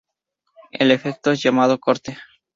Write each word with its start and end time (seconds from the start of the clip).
El 0.71 0.89
efecto 0.89 1.29
es 1.31 1.43
llamado 1.43 1.79
corte. 1.79 2.17